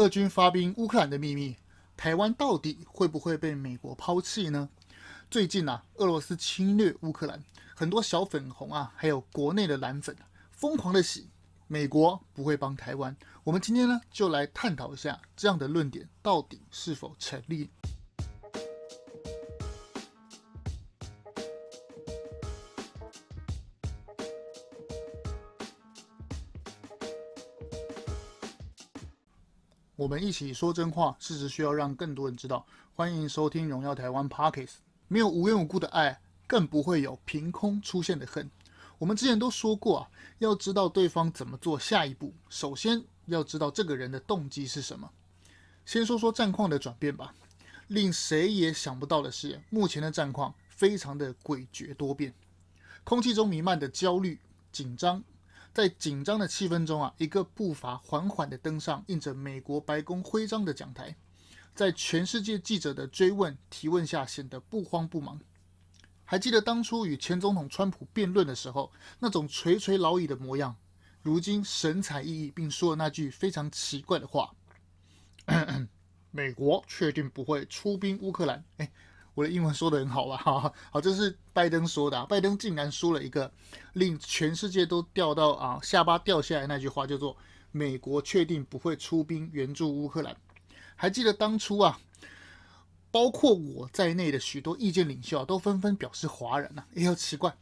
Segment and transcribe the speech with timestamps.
[0.00, 1.58] 俄军发兵乌克兰的秘密，
[1.94, 4.70] 台湾到底会不会被美国抛弃呢？
[5.30, 7.44] 最近啊，俄罗斯侵略乌克兰，
[7.76, 10.16] 很多小粉红啊，还有国内的蓝粉
[10.50, 11.28] 疯狂的洗，
[11.66, 13.14] 美国不会帮台湾。
[13.44, 17.68] 我们今天呢，就来探讨一下这样的论点到底是否成立。
[30.00, 32.64] 我们一起说真话，事实需要让更多人知道。
[32.94, 34.76] 欢迎收听《荣耀台湾》Podcast。
[35.08, 38.50] 没有无缘无故的爱，更不会有凭空出现的恨。
[38.96, 45.10] 我们之前都说过啊，要知道对方怎么做下一步，首先要知道这个人的动机是什么。
[45.84, 47.34] 先说说战况的转变吧。
[47.88, 52.32] 令谁也想不到的是，目前的战况非常的诡谲多变，
[53.04, 54.38] 空气中弥漫的焦虑、
[54.72, 55.22] 紧张。
[55.72, 61.16] 在紧张的气氛中啊，一个步伐缓缓地登上印着美国白宫徽章的讲台，
[61.74, 65.40] 在全世界记者的追问提问下，显得不慌不忙。
[66.24, 70.76] 还记得当初与前总统川普辩论的时候，那种垂垂老矣的模样，
[71.22, 74.52] 如今神采奕奕，并说了那句非常奇怪的话
[76.30, 78.90] ：“美国确定不会出兵乌克兰。”哎。
[79.40, 80.36] 我的英文说得很好吧？
[80.36, 82.26] 哈，好，这是拜登说的。
[82.26, 83.50] 拜登竟然说了一个
[83.94, 87.34] 令全世界都掉到啊下巴掉下来那句话，叫做
[87.72, 90.36] “美国确定不会出兵援助乌克兰”。
[90.94, 91.98] 还记得当初啊，
[93.10, 96.84] 包括我在内的许多意见领袖啊，都纷纷表示哗然呐。
[96.94, 97.56] 哎呦，奇怪，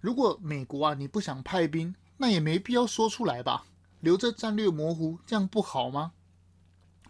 [0.00, 3.64] 如果美国啊你不想派兵，那也没必要说出来吧？
[3.98, 6.12] 留着战略模糊，这样不好吗？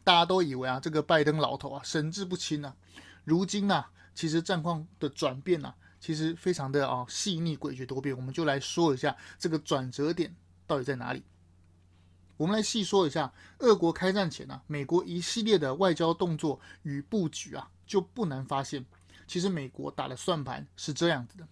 [0.02, 2.74] 大家都以为啊，这个拜登老头啊神志不清啊，
[3.24, 3.90] 如今啊。
[4.16, 8.16] 其实战况的转变呢、啊，其实非常的啊细腻诡谲多变。
[8.16, 10.34] 我们就来说一下这个转折点
[10.66, 11.22] 到底在哪里。
[12.38, 18.84] 我们来细说一下，俄国开战前呢、啊，美国一系列的外交动作与布局啊，就不难发现，
[19.26, 21.46] 其实美国打的算盘是这样子的：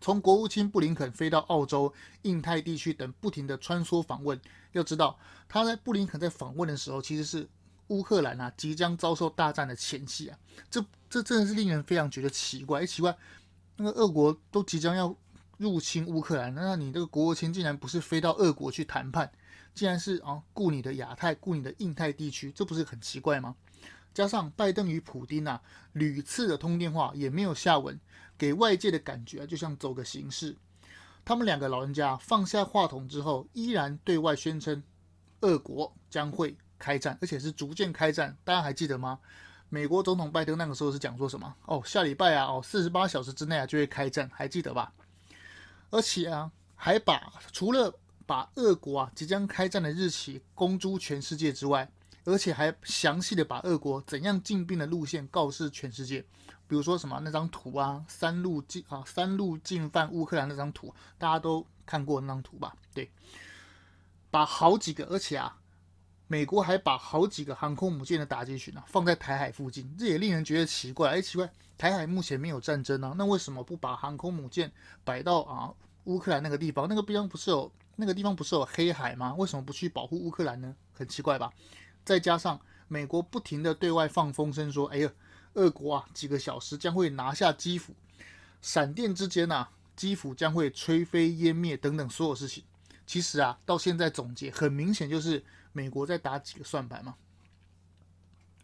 [0.00, 1.92] 从国务卿布林肯飞到澳洲、
[2.22, 4.40] 印太地区等，不停的穿梭访问。
[4.72, 7.48] 要知道，他在布林肯在访问的时候，其实是。
[7.90, 10.38] 乌克兰啊，即将遭受大战的前夕啊，
[10.70, 10.80] 这
[11.10, 12.86] 这真的是令人非常觉得奇怪。
[12.86, 13.14] 奇怪，
[13.76, 15.14] 那个俄国都即将要
[15.58, 19.30] 入侵乌克兰，那你这个国务卿竟然不是飞到俄国去谈判，
[19.74, 23.56] 竟然是啊顾你的亚太，顾你的印太地区，这不是很奇怪吗？
[24.14, 25.60] 加上拜登与普丁啊
[25.92, 27.98] 屡次的通电话也没有下文，
[28.38, 30.56] 给外界的感觉就像走个形式。
[31.24, 34.82] 他们两个老人家放下话筒之后，依然对外宣称，
[35.40, 36.56] 俄国将会。
[36.82, 38.38] 开战，而且是逐渐开战。
[38.42, 39.18] 大家还记得吗？
[39.72, 41.54] 美国总统拜登那个时候是讲说什么？
[41.66, 44.92] 哦，下礼拜啊，哦，四十八小时之内啊就会开战，还记得吧？
[45.90, 47.94] 而且啊，还把除了
[48.26, 51.88] 把俄国啊即将开战的日期公诸全世界之外，
[52.24, 56.24] 而且还详细的把俄国怎样进兵的路线告知全世界。
[56.66, 62.74] 比如说什么那张图啊，三路进啊，三路进犯乌克兰那张图，大家都看过那张图吧？
[62.92, 63.08] 对，
[64.32, 65.56] 把好几个，而且啊。
[66.30, 71.10] 美国还把好几个航空母舰的打击群啊放在台海附近，这也令人觉得奇怪。
[71.10, 74.70] 哎，奇怪，台海目前没有战争啊，那为什么不把航空母舰
[75.02, 75.74] 摆到啊
[76.04, 76.86] 乌克兰那个地方？
[76.88, 79.34] 那个地方不是有那个地方不是有黑海吗？
[79.34, 80.72] 为什么不去保护乌克兰呢？
[80.92, 81.52] 很奇怪吧？
[82.04, 85.10] 再加上美国不停地对外放风声说，哎呀，
[85.54, 87.92] 俄国啊几个小时将会拿下基辅，
[88.62, 92.62] 闪电之间啊基辅将会灰飞烟灭等等所有事情。
[93.04, 95.44] 其实啊到现在总结很明显就是。
[95.72, 97.16] 美国在打几个算盘吗？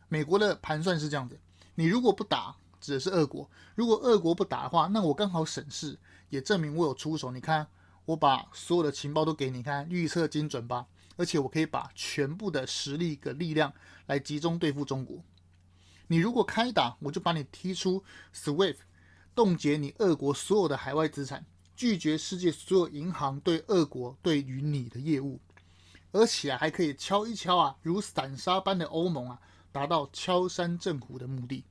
[0.09, 1.39] 美国的盘算是这样子：
[1.75, 7.31] 你如果不打，指的是俄国；如果俄国不打的话，那我刚好省事，也证明我有出手。
[7.31, 7.67] 你看，
[8.05, 10.87] 我把所有的情报都给你看，预测精准吧？
[11.17, 13.73] 而且我可以把全部的实力跟力量
[14.07, 15.25] 来集中对付中国。
[16.09, 18.77] 你如果开打，我就把你踢出 SWIFT，
[19.35, 25.41] 冻结你俄国所有的海外资产，拒绝世界所有银行对俄国对于你的业务。
[26.13, 29.41] 而且啊，还可以敲一敲啊，如散沙般的欧盟啊，
[29.73, 31.65] 达到敲山震虎的目的。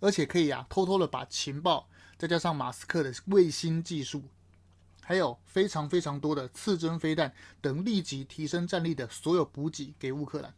[0.00, 1.88] 而且可以啊，偷偷的把情报，
[2.18, 4.22] 再加上马斯克的卫星技术，
[5.02, 10.52] 还有非常非常多的刺针飞弹等立即提升战力的所有补给给乌克兰，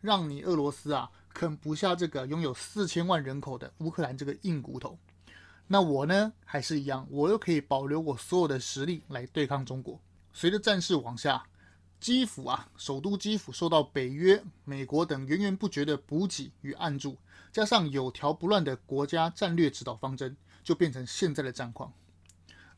[0.00, 4.98] 让你俄罗斯啊啃不下这个拥有四千万人口的乌克兰这个硬骨头。
[5.66, 10.00] 那我呢，还是一样，我又可以保留我所有的实力来对抗中国。
[10.32, 11.44] 随着战事往下。
[12.00, 17.18] 基辅啊，首都基辅受到北约、美国等源源不绝的补给与援助，
[17.52, 21.92] 加上有条不乱的国家战略指导方针，就变成现在的战况。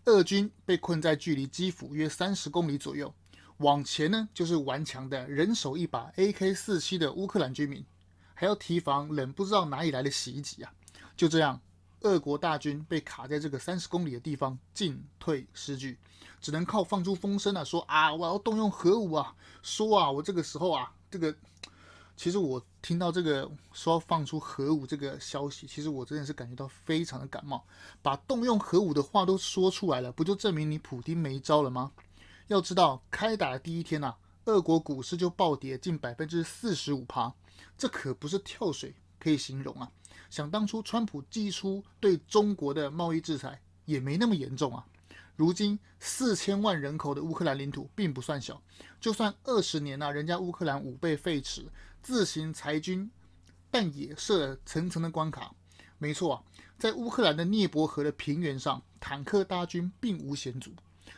[0.06, 3.14] 俄军被困在距离基辅约三十公里左右，
[3.58, 7.84] 往前呢就是顽强的人手一把 AK-47 的乌克兰军民，
[8.32, 10.72] 还要提防冷不知道哪里来的袭击啊！
[11.14, 11.60] 就这样，
[12.00, 15.98] 俄国大军被卡在这个三十公里的地方，进退失据，
[16.40, 21.34] 只能靠放出风声啊，说啊我要动用核武啊，说啊我这个时候啊这个。
[22.16, 27.64] 其实我听到这个说放出核武这个消息，其实我真的是感觉到非常的感冒。
[28.02, 31.90] 把动用核武的话都说出来了，不就证明你普丁没招了吗？
[32.48, 34.14] 要知道，开打的第一天呐，
[34.44, 37.32] 俄国股市就暴跌近百分之四十五趴，
[37.78, 39.90] 这可不是跳水可以形容啊。
[40.28, 44.84] 想当初川普祭出对中国的贸易制裁也没那么严重啊。
[45.40, 48.62] 如今四千万人口的乌克兰领土并不算小，
[49.00, 51.64] 就算二十年呐，人家乌克兰五倍废弛。
[52.02, 53.10] 自行裁军，
[53.70, 55.54] 但也设了层层的关卡。
[55.96, 56.44] 没错，
[56.76, 60.72] 在乌克兰的涅伯河的平原上，坦克大军并无险阻。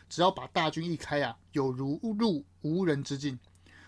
[0.07, 3.37] 只要把大军一开啊，有如入无人之境。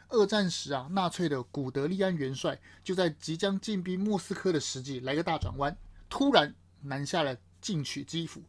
[0.10, 5.78] 二战时啊，纳粹的古德利安元帅就在即将进兵莫斯科的时机来个大转弯，
[6.10, 8.44] 突然南下了进取基辅。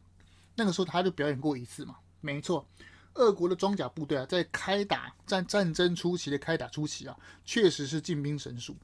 [0.56, 1.96] 那个时候他就表演过一次嘛。
[2.20, 2.66] 没错。
[3.14, 7.16] 俄国的装甲部队啊，在开打战战争初期的开打初期啊，
[7.46, 8.76] 确实是进兵神速，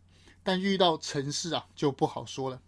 [0.43, 2.59] 但遇到城市啊就不好说了。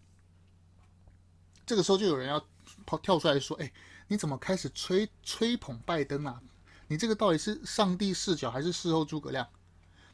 [1.65, 2.45] 这个时候就有人要
[2.85, 3.73] 跑跳出来说：“哎，
[4.09, 6.43] 你怎么开始吹吹捧拜登啊？
[6.89, 9.49] 你这个到底是上帝视角还是事后诸葛亮？”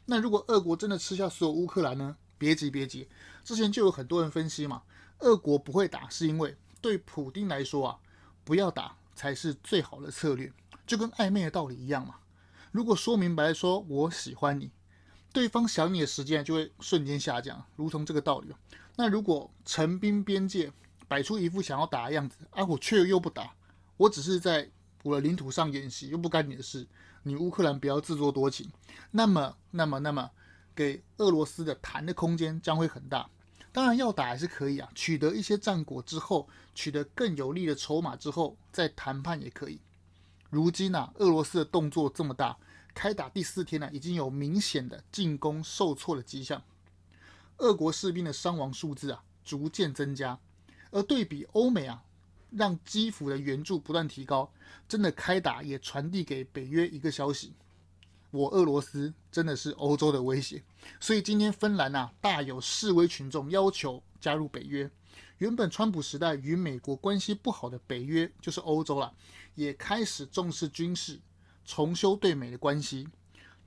[0.05, 2.15] 那如果俄国真的吃下所有乌克兰呢？
[2.37, 3.09] 别急别急，
[3.43, 4.81] 之前就有很多人分析嘛，
[5.19, 7.99] 俄国不会打是因为对普丁来说啊，
[8.43, 10.51] 不要打才是最好的策略。
[10.87, 12.15] 就跟暧昧的道理一样嘛。
[12.71, 14.71] 如果说明白说我喜欢你，
[15.31, 18.53] 对方想你的时间就会瞬间下降，如同这个道理。
[18.97, 20.71] 那如果陈兵边界，
[21.07, 23.53] 摆出一副想要打的样子，啊，我却又不打，
[23.97, 24.69] 我只是在
[25.03, 26.85] 我的领土上演习，又不干你的事，
[27.23, 28.69] 你乌克兰不要自作多情。
[29.11, 30.29] 那么，那么，那么，
[30.75, 33.29] 给俄罗斯的谈的空间将会很大。
[33.73, 39.79] 当然要打还是可以啊，取得一些战果之后，取得更有利的筹码之后，再谈判也可以。
[40.49, 42.57] 如今啊，俄罗斯的动作这么大，
[42.93, 46.61] 开打第四天呢，已经有明显的进攻受挫的迹象。
[47.59, 50.37] 俄国士兵的伤亡数字啊，逐渐增加。
[50.89, 52.03] 而对比欧美啊，
[52.49, 54.51] 让基辅的援助不断提高，
[54.89, 57.53] 真的开打也传递给北约一个消息：
[58.31, 60.63] 我俄罗斯真的是欧洲的威胁。
[60.99, 64.89] 所以今天芬兰啊，大有示威群众要求加入北约。
[65.37, 69.13] 原本川普时代与美国关系不好的北约，就是欧洲了。
[69.55, 71.19] 也开始重视军事，
[71.65, 73.07] 重修对美的关系。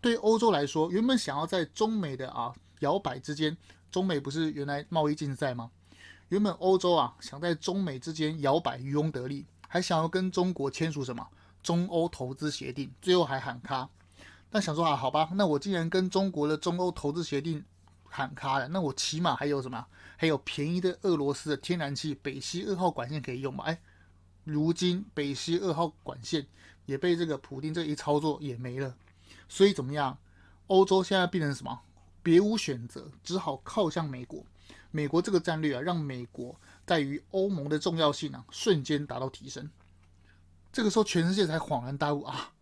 [0.00, 3.56] 对欧洲来说，原本想要在中美的啊摇摆之间，
[3.90, 5.70] 中美不是原来贸易竞赛吗？
[6.28, 11.26] 原本欧洲啊想在中美之间摇摆渔翁得利，还想要跟中国签署什么
[11.62, 13.90] 中欧投资协定，最后还喊卡。
[14.54, 17.64] 但想说啊，好吧，那我既然跟中国的中欧投资协定
[18.04, 19.84] 喊卡了，那我起码还有什么？
[20.16, 23.64] 还有便宜的俄罗斯的天然气北溪二号管线可以用嘛？
[23.64, 23.76] 哎。
[24.44, 26.46] 如今北溪二号管线
[26.86, 28.94] 也被这个普丁这一操作也没了，
[29.48, 30.16] 所以怎么样？
[30.68, 31.80] 欧洲现在变成什么？
[32.22, 34.44] 别无选择，只好靠向美国。
[34.92, 36.54] 美国这个战略啊，让美国
[36.86, 39.68] 在于欧盟的重要性啊，瞬间达到提升。
[40.72, 42.52] 这个时候，全世界才恍然大悟啊，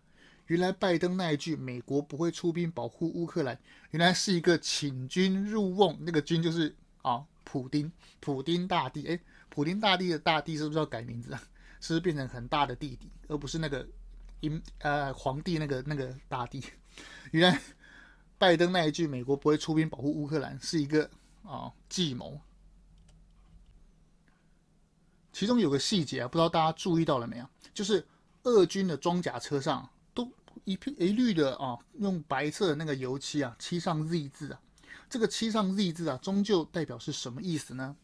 [0.46, 3.58] 原来拜登那一句“美国不会出兵保护乌克兰”，
[3.92, 5.96] 原来是一个请君入瓮。
[6.00, 9.06] 那个君就是啊，普丁，普丁大帝。
[9.06, 9.18] 哎，
[9.48, 11.42] 普丁大帝的大帝是不是要改名字啊？
[11.80, 13.86] 是不是变成很大的弟弟，而不是那个
[14.40, 16.62] 英呃皇帝那个那个大帝。
[17.30, 17.60] 原来
[18.36, 21.08] 拜登那一句“美国不会出兵保护乌克兰”是一个
[21.44, 22.40] 啊计谋。
[25.32, 27.48] 其中有个细节啊，不知道大家注意到了没有？
[27.72, 28.06] 就是
[28.42, 29.88] 俄军的装甲车上
[30.64, 34.60] 一片一律的啊，用白色的那个油漆啊漆上 Z 字啊。
[35.08, 37.96] 这个漆上 Z 字啊，终究代表是什么意思呢？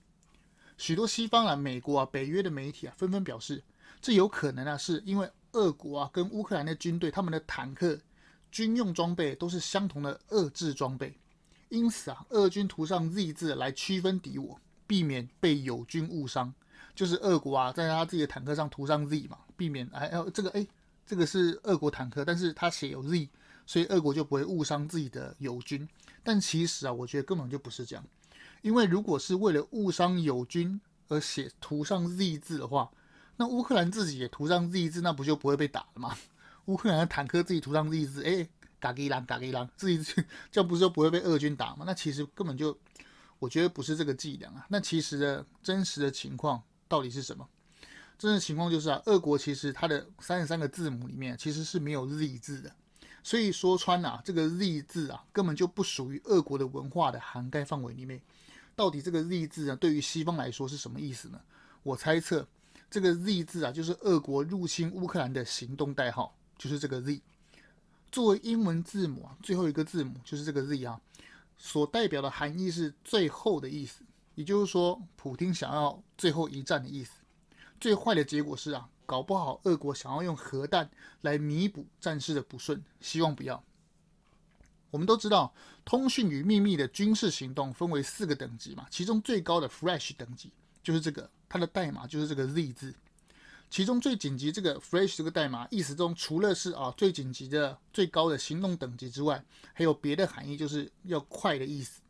[0.76, 3.64] 许多西方啊、美国啊、北约的媒体啊，纷纷表示，
[4.00, 7.98] 这有可能啊，是因为俄国啊跟乌克兰的军队，他们的坦克、
[8.50, 11.18] 军用装备都是相同的俄制装备，
[11.68, 16.52] 因此啊，俄军涂上 Z 字来区分敌我，避免被友军误伤。
[16.94, 20.66] 就是俄国啊，在他自己的坦克上涂上 Z 嘛，避免哎哎这个哎
[21.08, 23.30] 这个是俄国坦克，但是他写有 Z，
[23.64, 25.88] 所以俄国就不会误伤自己的友军。
[26.22, 28.04] 但其实啊，我觉得根本就不是这样。
[28.60, 32.90] 因为如果是为了误伤友军而写涂上 Z 字的话，
[33.36, 36.14] 那乌克兰自己也涂上 Z 字，那不就不会被打了吗？
[36.66, 38.46] 乌克兰的坦克自己涂上 Z 字，哎，
[38.78, 40.22] 嘎吉狼嘎吉狼，自己
[40.52, 41.84] 这不是就不会被俄军打吗？
[41.86, 42.76] 那其实根本就，
[43.38, 44.66] 我觉得不是这个伎俩啊。
[44.68, 47.48] 那其实的真实的情况到底是什么？
[48.18, 52.72] 真实情况就是啊，俄国其实它的三十三个字母里面其实是没有 Z 字的，
[53.22, 58.20] 所以说穿啊，这个 Z 字啊，根本就不属于俄国的文化的涵盖范围里面。
[58.74, 61.40] 到底这个 Z 字啊，对于西方来说是什么意思呢？
[61.84, 62.46] 我猜测，
[62.90, 67.20] 这个 Z 字啊，就是俄国入侵乌克兰的行动代号，就是这个 Z。
[68.10, 71.00] 作为英文字母啊，最后一个字母就是这个 Z 啊，
[71.56, 74.02] 所代表的含义是最后的意思，
[74.34, 77.12] 也就是说，普丁想要最后一战的意思。
[77.80, 80.90] 最坏的结果是啊，搞不好俄国想要用核弹
[81.22, 83.62] 来弥补战事的不顺，希望不要。
[84.90, 85.52] 我们都知道，
[85.84, 90.50] 通讯与秘密的军事行动分为四个等级嘛，其中最高的 Flash 等级
[90.82, 92.94] 就是这个，它的代码就是这个 Z 字。
[93.70, 99.44] 其中最紧急这个 Flash 这个代码意思中，除了是啊最紧急的最高的行动等级之外，
[99.74, 102.00] 还有别的含义，就是要快的意思。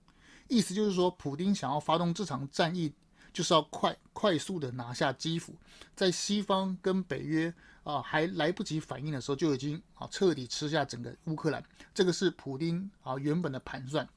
[0.46, 2.92] 意思就是说，普丁想要发动这场战役，
[3.32, 5.54] 就是要快快速的拿下基辅，
[5.94, 7.52] 在西方跟北约
[7.84, 11.62] 啊还来不及反应的时候，就已经啊彻底吃下整个乌克兰。
[11.94, 14.08] 这个是普丁啊原本的盘算。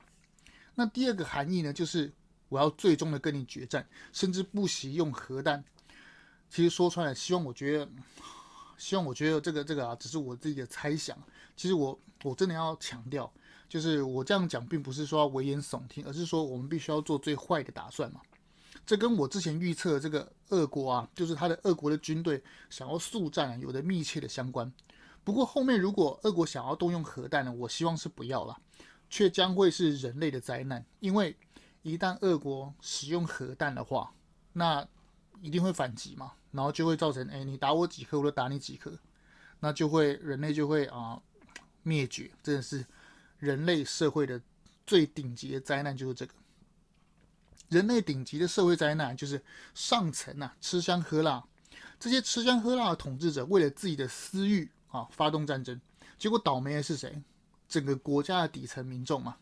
[0.75, 2.11] 那第二个含义呢，就是
[2.49, 5.63] 我要最终的跟你决战，甚至不惜用核弹。
[6.49, 7.89] 其实说穿了，希望我觉得，
[8.77, 11.17] 希望我觉得这个这个啊，只是我自己的猜想。
[11.55, 13.31] 其实我我真的要强调，
[13.69, 18.21] 就是我这样讲，并不是说要危言耸听，而是说我们必须要做最坏的打算嘛。
[18.85, 24.71] 这跟我之前预测这个俄国啊，就是他的俄国的军队想要速战，有着密切的相关。
[25.23, 28.57] 不过后面如果俄国想要动用核弹呢，我希望是不要了，
[29.09, 30.83] 却将会是人类的灾难。
[30.99, 31.37] 因为
[31.83, 34.11] 一旦俄国使用核弹的话，
[34.53, 34.85] 那
[35.41, 36.33] 一定会反击嘛。
[36.51, 38.91] 然后就会造成，哎，你打我几颗，我就打你几颗，
[39.61, 41.21] 那就会人类就会啊
[41.81, 42.85] 灭绝，真的是
[43.39, 44.41] 人类社会的
[44.85, 46.33] 最顶级的灾难就是这个。
[47.71, 49.41] 人类顶级的社会灾难就是
[49.73, 51.41] 上层啊吃香喝辣，
[51.97, 55.79] 这些吃香喝辣的统治者为了自己的私欲啊发动战争，
[56.17, 57.23] 结果倒霉的是谁？
[57.69, 59.37] 整个国家的底层民众嘛。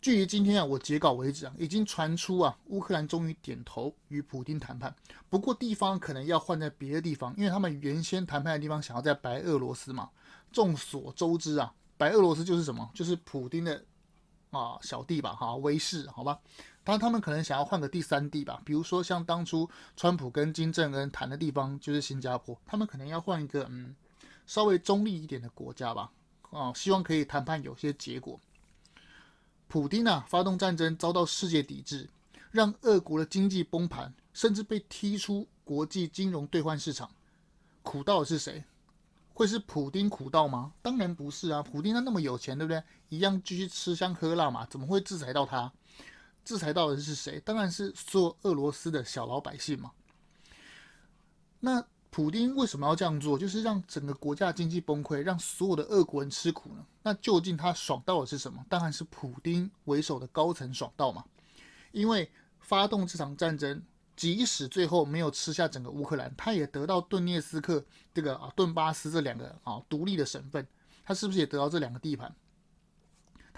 [0.00, 4.94] 距离今天啊，我截稿为止啊，已经传出啊，乌克兰终于点头与普丁谈判。
[5.28, 10.10] 不过地方可能要换在别的地方，因为他们原先谈判的地方想要在白俄罗斯嘛。
[10.52, 12.88] 众所周知啊，白俄罗斯就是什么？
[12.94, 13.84] 就是普丁的
[14.50, 16.38] 啊小弟吧，哈，威士，好吧。
[16.86, 23.92] 当他们可能想要换个第三地吧，比如说像当初川普跟金正恩谈的地方就是新加坡，他们可能要换一个嗯
[24.46, 26.08] 稍微中立一点的国家吧，
[26.52, 28.38] 啊，希望可以谈判有些结果。
[29.66, 32.08] 普丁啊，发动战争遭到世界抵制，
[32.52, 37.10] 让俄国的经济崩盘，甚至被踢出国际金融兑换市场。
[37.82, 38.62] 苦到的是谁？
[39.34, 40.72] 会是普丁苦到吗？
[40.80, 41.60] 当然不是啊！
[41.60, 42.80] 普丁他那么有钱，对不对？
[43.08, 45.72] 一样继续吃香喝辣嘛，怎么会制裁到他？
[46.46, 47.38] 制裁到的是谁？
[47.40, 49.90] 当然是做俄罗斯的小老百姓嘛。
[51.60, 51.84] 那。
[52.08, 53.38] 普丁为什么要这样做？
[53.38, 56.82] 就是让整个国家经济崩溃，让所有的俄国人吃苦呢？
[57.02, 58.64] 那究竟他爽到的是什么？
[58.70, 61.22] 当然是普丁为首的高层爽到嘛。
[61.92, 63.82] 因为发动这场战争，
[64.16, 67.84] 即使最后没有吃下整个乌克兰，他也得到顿涅斯克
[68.14, 70.66] 这个啊顿巴斯这两个啊独立的省份，
[71.04, 72.34] 他是不是也得到这两个地盘？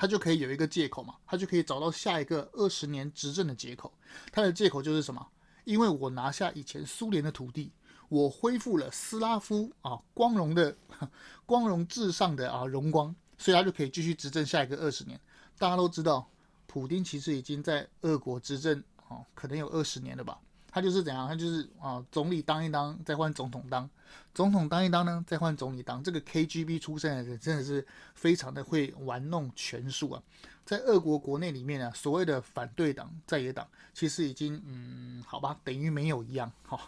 [0.00, 3.92] 他就可以有一个借口嘛，他就可以找到下一个二十年执政的借口。
[4.30, 5.26] 他的借口就是什么？
[5.64, 7.72] 因为我拿下以前苏联的土地。
[8.08, 10.74] 我恢复了斯拉夫啊光荣的
[11.44, 15.20] 光荣至上的啊荣光，所以他就可以继续执政下一个二十年。
[15.58, 16.26] 大家都知道，
[16.66, 20.40] 普丁其实已经在俄国执政啊，可能有二十年了吧。
[20.78, 21.26] 他就是怎样？
[21.26, 23.85] 他就是啊，总理当一当，再换总统当；
[24.32, 26.00] 总统当一当呢，再换总理当。
[26.04, 30.23] 这个 KGB 出身的人真的是非常的会玩弄权术啊。
[30.64, 36.78] 在俄国国内里面啊，所谓的反对党、在野党，其实已经嗯，好吧，等于没有一样哈。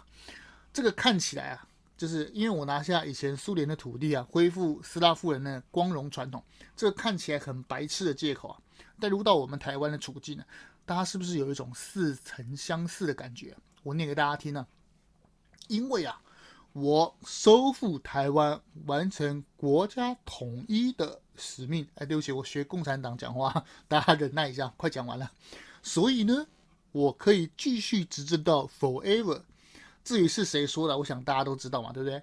[0.72, 1.66] 这个看起来啊，
[1.96, 6.40] 就是因为我拿下以前苏联的土地啊，恢复斯拉夫人的光荣传统，
[6.76, 8.56] 这个看起来很白痴的借口啊。
[9.00, 10.44] 带入到我们台湾的处境呢，
[10.84, 13.56] 大家是不是有一种似曾相识的感觉？
[13.82, 14.66] 我念给大家听呢。
[15.68, 16.20] 因为啊，
[16.72, 21.86] 我收复台湾，完成国家统一的使命。
[21.94, 25.30] 哎，对不起，我学共产党讲话，大家忍耐一下，快讲完了。
[25.82, 26.46] 所以呢，
[26.92, 29.42] 我可以继续执政到 forever。
[30.02, 32.22] 至于是谁说的，我想大家都知道嘛，对不对？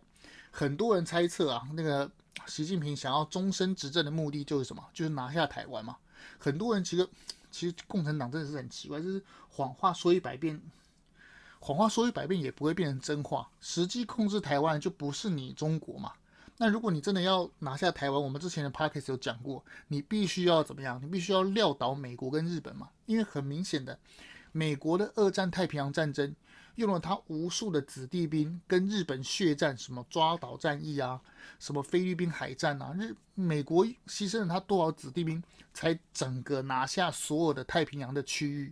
[0.52, 2.10] 很多人猜测啊，那个
[2.48, 4.84] 习近平想要终身执政的目的就是什么？
[4.94, 5.96] 就是拿下台湾嘛。
[6.38, 7.08] 很多人其实，
[7.52, 10.60] 其实共产党真的是很奇怪，就是谎话说一百遍，
[11.60, 13.50] 谎话说一百遍也不会变成真话。
[13.60, 16.14] 实际控制台湾就不是你中国嘛。
[16.58, 21.00] 那如果你真的要拿下台湾，我们之前的 podcast 有讲过，你必须要怎么样？
[21.04, 22.90] 你必须要撂倒美国跟日本嘛。
[23.06, 24.00] 因为很明显的，
[24.52, 26.36] 美国的二战太平洋战争。
[26.76, 31.20] 用了他无数的子弟兵跟日本血战，什么抓岛战役啊，
[31.58, 35.42] 什么菲律宾海战啊，日美国牺牲了他多少子弟兵，
[35.74, 38.72] 才整个拿下所有的太平洋的区域？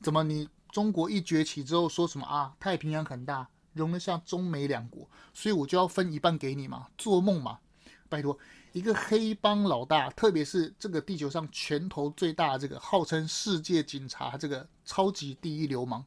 [0.00, 2.52] 怎么你中国一崛起之后说什么啊？
[2.58, 6.88] 太平洋很大，容得下中美两国，所以我就要分一半给你嘛？
[6.98, 7.60] 做梦嘛！
[8.08, 8.36] 拜托，
[8.72, 16.04] 一个黑帮老大，特别是这个地球上拳头最大的这个号称世界警察，这个超级第一流氓。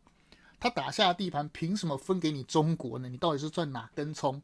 [0.59, 3.07] 他打下的地盘，凭什么分给你中国呢？
[3.07, 4.41] 你到底是赚哪根葱？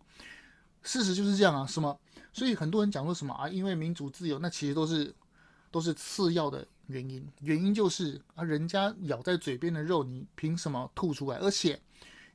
[0.83, 1.97] 事实就是这样啊，是吗？
[2.31, 5.13] 所以很多人讲说什么啊，因为民主自由，那其实都是
[5.69, 7.27] 都是次要的原因。
[7.41, 11.37] 原因就是啊，人家咬在嘴边的肉，你凭什么吐出来？
[11.37, 11.79] 而且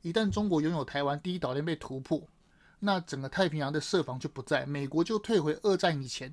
[0.02, 2.22] 一旦中国拥有台湾，第一岛链被突破，
[2.78, 6.32] 那整个太平洋的设防就不在，美国就退回二战以前。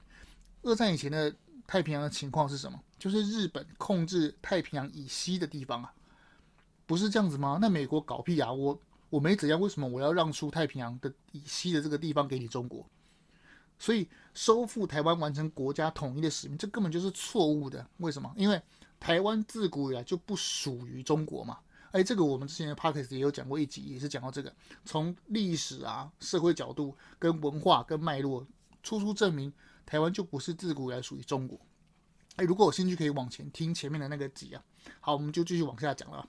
[0.64, 1.34] 二战以前的
[1.68, 2.80] 太平洋的情况是什么？
[2.98, 5.94] 就是日本控制太平洋以西的地方啊。
[6.88, 7.58] 不是这样子吗？
[7.60, 8.52] 那美国搞屁啊！
[8.52, 8.80] 我
[9.10, 12.86] 我没怎样，为什么我要让出太平洋的以西的这个地方给你中国？
[13.78, 17.86] 所以收复台湾，完成国家统一的使命，这根本就是错误的。
[17.98, 18.32] 为什么？
[18.36, 18.62] 因为
[19.00, 21.60] 台湾自古以来就不属于中国嘛。
[21.92, 24.54] 哎，这个我们之前的 podcast 也有讲过一集，也是讲到这个，
[24.84, 28.46] 从历史啊、社会角度、跟文化、跟脉络，
[28.84, 29.52] 处处证明
[29.86, 31.58] 台湾就不是自古以来属于中国。
[32.36, 34.62] 哎，如果有兴趣，可以往前听前面的那个集啊。
[35.00, 36.28] 好，我们就继续往下讲了。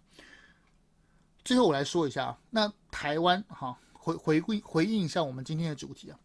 [1.44, 6.18] 最后我来说一下，那台湾哈回回归回应一下我们今天的主题啊，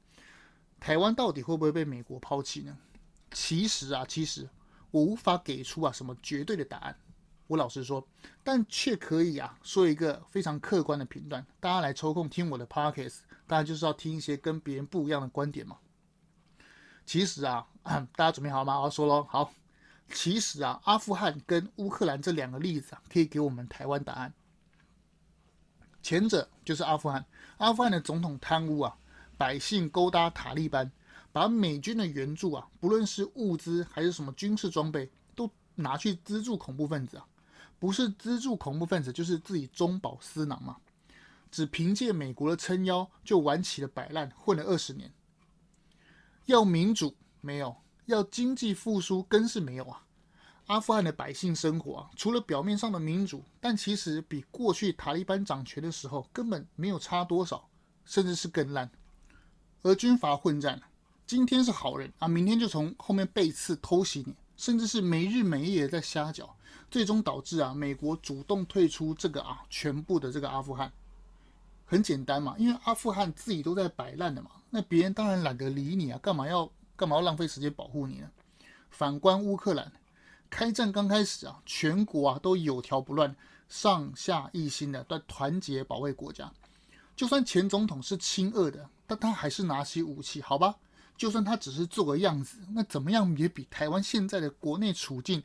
[0.82, 2.76] 台湾到底会不会被美国抛弃呢？
[3.32, 4.50] 其实啊，其实
[4.90, 6.98] 我无法给出啊什么绝对的答案，
[7.46, 8.06] 我老实说，
[8.44, 11.46] 但却可以啊说一个非常客观的评断。
[11.60, 15.78] 大家来抽空听我的 podcast，大家就是要听一些跟别人不一样的观点嘛。
[17.06, 17.68] 其实啊，
[18.16, 18.80] 大家准备好了吗？
[18.80, 19.54] 我要说喽，好，
[20.12, 24.34] 其实啊，阿富汗跟乌克兰这两个例子啊，可以给我们台湾答案。
[26.02, 27.24] 前者就是阿富汗，
[27.58, 28.98] 阿富汗的总统贪污啊，
[29.42, 30.92] 百姓勾搭塔利班，
[31.32, 37.26] 把美军的援助啊，不论是物资还是什么军事装备，都拿去资助恐怖分子啊，
[37.80, 40.78] 不是资助恐怖分子，就是自己中饱私囊嘛。
[41.50, 45.12] 只凭借美国的撑腰，就玩起了摆烂，混了二十年。
[46.46, 50.06] 要民主没有，要经济复苏更是没有啊。
[50.68, 57.68] 阿富汗的百姓生活啊，除了表面上的民主，但其实比过去塔利班掌权的时候根本没有差多少，
[58.06, 58.88] 甚至是更烂。
[59.84, 60.82] 而军阀混战，
[61.26, 66.56] 今天是好人啊，明天就从后面背刺偷袭你，甚至是没日没夜的在瞎搅，
[66.90, 70.92] 最终导致啊，美国主动退出这个啊全部的这个阿富汗。
[71.86, 78.30] 很简单嘛，因为阿富汗自己都在摆烂的嘛，那别人当然懒得理你啊，干嘛要干嘛要浪费时间保护你呢？
[78.90, 79.92] 反观乌克兰。
[80.50, 83.34] 开战刚开始啊，全国啊都有条不乱，
[83.70, 86.52] 上下一心的在团结保卫国家。
[87.16, 90.74] 就算前总统是亲俄的，但他还是拿起武器，好吧？
[91.18, 95.44] 就算他只是做个样子，那怎么样也比台湾现在的国内处境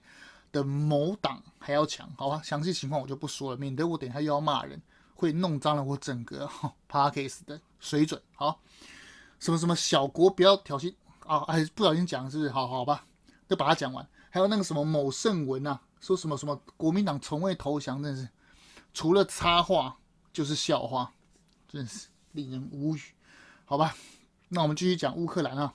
[0.52, 2.40] 的某党还要强，好吧？
[2.44, 4.80] 详细情况我就不说了，免得我等一下又要骂人，
[5.14, 6.48] 会弄脏了我整个
[6.88, 8.22] Podcast 的水准。
[8.34, 8.60] 好，
[9.40, 10.94] 什么什么小国不要挑衅
[11.26, 11.40] 啊？
[11.40, 12.50] 还是不小心讲是不是？
[12.50, 13.04] 好好吧，
[13.48, 14.06] 就把它讲完。
[14.30, 18.28] 还有那个什么某圣文啊，说什么什么国民党从未投降，真是
[18.94, 19.98] 除了插话
[20.32, 21.12] 就是笑话，
[21.68, 23.00] 真是令人无语。
[23.68, 23.96] 好吧，
[24.48, 25.74] 那我们继续讲乌克兰啊。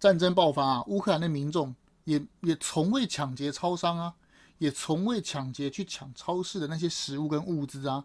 [0.00, 1.74] 战争爆发啊，乌克兰的民众
[2.04, 4.14] 也也从未抢劫超商啊，
[4.58, 8.02] 也从未抢劫去抢超市的那些食物跟物资啊。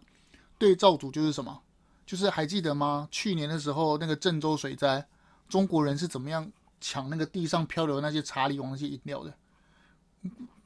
[0.58, 1.62] 对照组就是什么？
[2.04, 3.08] 就是还记得吗？
[3.10, 5.06] 去年的时候那个郑州水灾，
[5.48, 6.52] 中国人是怎么样？
[6.82, 9.34] 抢那个地上漂流的那些查理王那些饮料的，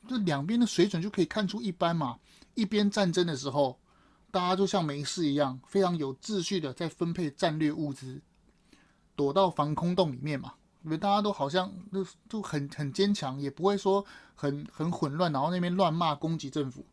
[0.09, 2.19] 这两边的水准就可以看出一斑嘛。
[2.55, 3.79] 一边战争的时候，
[4.35, 8.21] 大家就像没事一样，非常有秩序的在分配战略物资，
[9.15, 10.55] 躲到防空洞里面嘛。
[10.83, 16.85] 因为大家都好像都都很很坚强，也不会说很很混乱，然后那边乱骂攻击政府。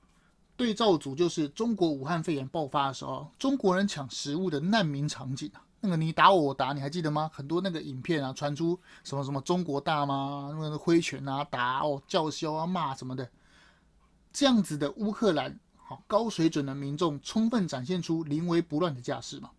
[0.56, 5.65] 对照组就是中国武汉肺炎爆发的时候，中国人抢食物的难民场景啊。
[5.80, 7.32] 那个你打我，我打你，还记得吗？
[7.34, 13.27] 很多那个影片啊，传出什么什么中国大妈那个挥拳啊、打哦、叫嚣啊、骂什么的，
[14.32, 15.60] 这样子的乌克兰
[16.08, 19.51] 高水准的民众，充分展现出临危不乱的架势嘛。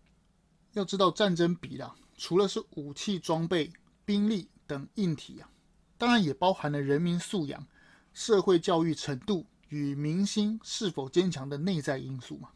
[0.73, 3.71] 要知道战争比啦，除了是武器装备、
[4.05, 5.49] 兵力等硬体啊，
[5.97, 7.65] 当然也包含了人民素养、
[8.13, 12.49] 社会教育程度与民心是否坚强的内在因素嘛。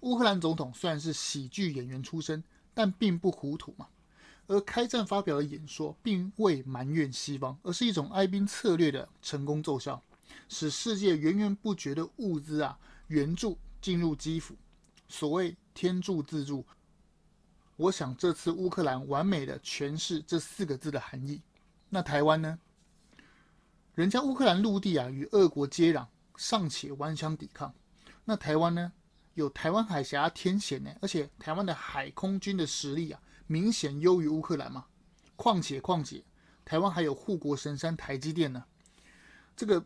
[0.00, 2.42] 乌克兰总统虽然是喜剧演员出身。
[2.76, 3.86] 但并不糊涂嘛，
[4.48, 10.02] 而开战发表的演说并未埋怨西方，而是一种哀兵策略的成功奏效，
[10.48, 12.76] 使世界源源不绝的物资啊
[13.08, 14.56] 援助进入基辅，
[15.08, 16.64] 所谓天助自助，
[17.76, 21.42] 我想这次乌克兰完美的诠释这四个字的含义。
[21.88, 22.58] 那台湾呢？
[23.94, 27.72] 人家乌克兰陆地啊与俄国接壤，尚且顽强抵抗。
[28.24, 28.92] 那台湾呢？
[29.34, 34.86] 有台湾海峡天险呢，而且台湾的海空军的实力啊，明显优于乌克兰嘛。
[35.34, 36.24] 况且况且，
[36.64, 38.64] 台湾还有护国神山台积电呢。
[39.56, 39.84] 这个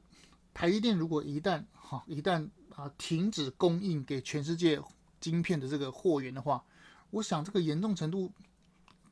[0.53, 2.47] 台积电如果一旦哈一旦
[2.79, 4.81] 啊停止供应给全世界
[5.21, 6.65] 晶片的这个货源的话，
[7.11, 8.33] 我想这个严重程度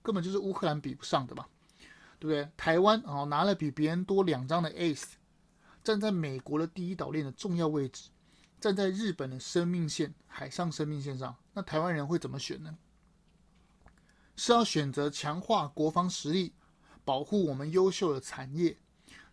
[0.02, 1.48] 根本就是乌克兰比不上的吧。
[2.18, 2.50] 对不对？
[2.56, 5.04] 台湾啊、拿了比别人多两张的 ACE，
[5.84, 8.08] 站在美国的第一岛链的重要位置，
[8.58, 12.78] 站在日本的生命线海上生命线上，那台湾人会怎么选呢？
[14.34, 16.54] 是要选择强化国防实力，
[17.04, 18.78] 保护我们优秀的产业，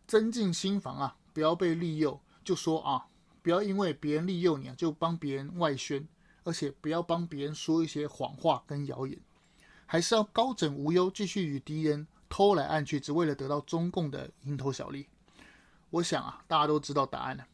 [0.05, 3.07] 增进心防啊，不要被利诱，就说啊，
[3.43, 6.07] 不要因为别人利诱你啊，就帮别人外宣，
[6.43, 9.19] 而且不要帮别人说一些谎话跟谣言，
[9.85, 12.07] 还是要高枕无忧，继续与敌人。
[12.29, 15.05] 偷来暗去，只为了得到中共的蝇头小利。
[15.91, 17.45] 我想啊，大家都知道答案了。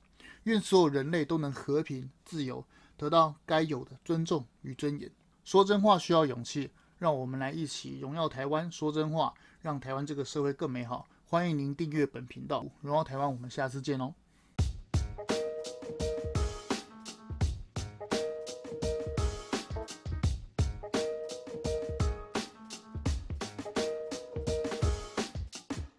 [0.43, 2.63] 愿所有人类都能和平、自由，
[2.95, 5.12] 得到该有的尊重与尊严。
[5.43, 8.71] 说真话需要勇气，让我们来一起荣耀台湾。
[8.71, 11.10] 说真话，让台湾这个社会更美好。
[11.25, 13.30] 欢迎您订阅本频道，荣耀台湾。
[13.30, 14.13] 我们下次见哦。